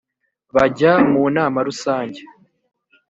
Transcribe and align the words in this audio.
bajya 0.55 0.93
mu 1.11 1.23
nama 1.35 1.59
rusange 1.67 2.21